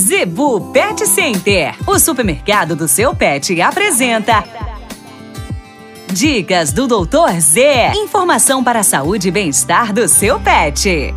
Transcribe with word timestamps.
Zebu 0.00 0.72
Pet 0.72 1.06
Center, 1.06 1.74
o 1.86 1.98
supermercado 1.98 2.74
do 2.74 2.88
seu 2.88 3.14
pet, 3.14 3.60
apresenta. 3.60 4.42
Dicas 6.10 6.72
do 6.72 6.86
Doutor 6.86 7.38
Z. 7.38 7.92
Informação 7.94 8.64
para 8.64 8.80
a 8.80 8.82
saúde 8.82 9.28
e 9.28 9.30
bem-estar 9.30 9.92
do 9.92 10.08
seu 10.08 10.40
pet. 10.40 11.14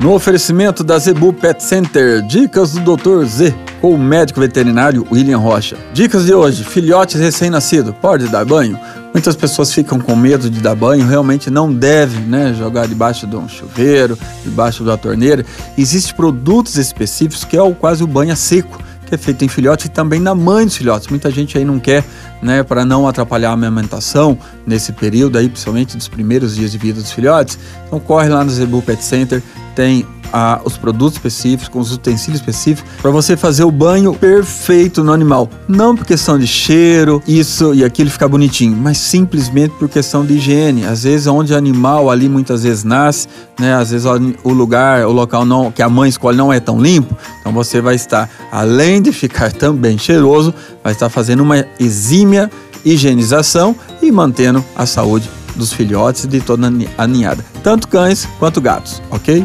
No 0.00 0.14
oferecimento 0.14 0.84
da 0.84 0.96
Zebu 0.96 1.32
Pet 1.32 1.60
Center, 1.60 2.22
dicas 2.22 2.74
do 2.74 2.96
Dr. 2.96 3.24
Z, 3.24 3.52
com 3.80 3.92
o 3.92 3.98
médico 3.98 4.38
veterinário 4.38 5.04
William 5.10 5.38
Rocha. 5.38 5.76
Dicas 5.92 6.24
de 6.24 6.32
hoje: 6.32 6.62
filhotes 6.62 7.20
recém-nascido, 7.20 7.92
pode 7.92 8.28
dar 8.28 8.44
banho? 8.44 8.78
Muitas 9.12 9.34
pessoas 9.34 9.72
ficam 9.72 9.98
com 9.98 10.14
medo 10.14 10.50
de 10.50 10.60
dar 10.60 10.74
banho, 10.74 11.06
realmente 11.06 11.50
não 11.50 11.72
deve 11.72 12.20
né, 12.20 12.54
jogar 12.54 12.86
debaixo 12.86 13.26
de 13.26 13.36
um 13.36 13.48
chuveiro, 13.48 14.18
debaixo 14.44 14.84
da 14.84 14.96
torneira. 14.96 15.44
Existem 15.76 16.14
produtos 16.14 16.76
específicos 16.76 17.44
que 17.44 17.56
é 17.56 17.62
o, 17.62 17.74
quase 17.74 18.04
o 18.04 18.06
banho 18.06 18.32
a 18.32 18.36
seco, 18.36 18.82
que 19.06 19.14
é 19.14 19.18
feito 19.18 19.44
em 19.44 19.48
filhote 19.48 19.86
e 19.86 19.90
também 19.90 20.20
na 20.20 20.34
mãe 20.34 20.66
dos 20.66 20.76
filhotes. 20.76 21.08
Muita 21.08 21.30
gente 21.30 21.56
aí 21.56 21.64
não 21.64 21.78
quer, 21.80 22.04
né, 22.42 22.62
para 22.62 22.84
não 22.84 23.08
atrapalhar 23.08 23.50
a 23.50 23.52
amamentação 23.54 24.38
nesse 24.66 24.92
período 24.92 25.38
aí, 25.38 25.48
principalmente 25.48 25.96
dos 25.96 26.08
primeiros 26.08 26.54
dias 26.54 26.70
de 26.72 26.78
vida 26.78 27.00
dos 27.00 27.10
filhotes. 27.10 27.58
Então 27.86 27.98
corre 27.98 28.28
lá 28.28 28.44
no 28.44 28.50
Zebu 28.50 28.82
Pet 28.82 29.02
Center, 29.02 29.42
tem 29.74 30.06
ah, 30.32 30.60
os 30.64 30.76
produtos 30.76 31.14
específicos, 31.14 31.88
os 31.88 31.96
utensílios 31.96 32.40
específicos, 32.40 32.90
para 33.00 33.10
você 33.10 33.36
fazer 33.36 33.64
o 33.64 33.70
banho 33.70 34.14
perfeito 34.14 35.02
no 35.02 35.12
animal. 35.12 35.48
Não 35.68 35.96
por 35.96 36.06
questão 36.06 36.38
de 36.38 36.46
cheiro, 36.46 37.22
isso 37.26 37.74
e 37.74 37.84
aquilo 37.84 38.10
ficar 38.10 38.28
bonitinho, 38.28 38.76
mas 38.76 38.98
simplesmente 38.98 39.74
por 39.78 39.88
questão 39.88 40.24
de 40.24 40.34
higiene. 40.34 40.84
Às 40.84 41.04
vezes, 41.04 41.26
onde 41.26 41.52
o 41.52 41.56
animal 41.56 42.10
ali 42.10 42.28
muitas 42.28 42.62
vezes 42.62 42.84
nasce, 42.84 43.28
né? 43.58 43.74
Às 43.74 43.90
vezes 43.90 44.06
o 44.44 44.52
lugar, 44.52 45.06
o 45.06 45.12
local 45.12 45.44
não, 45.44 45.70
que 45.70 45.82
a 45.82 45.88
mãe 45.88 46.08
escolhe 46.08 46.36
não 46.36 46.52
é 46.52 46.60
tão 46.60 46.80
limpo, 46.80 47.16
então 47.40 47.52
você 47.52 47.80
vai 47.80 47.94
estar, 47.94 48.28
além 48.52 49.02
de 49.02 49.12
ficar 49.12 49.52
também 49.52 49.98
cheiroso, 49.98 50.54
vai 50.82 50.92
estar 50.92 51.08
fazendo 51.08 51.42
uma 51.42 51.64
exímia 51.78 52.50
higienização 52.84 53.74
e 54.00 54.10
mantendo 54.10 54.64
a 54.74 54.86
saúde 54.86 55.28
dos 55.56 55.72
filhotes 55.72 56.24
e 56.24 56.28
de 56.28 56.40
toda 56.40 56.72
a 56.96 57.06
ninhada, 57.06 57.44
tanto 57.62 57.88
cães 57.88 58.28
quanto 58.38 58.60
gatos, 58.60 59.02
ok? 59.10 59.44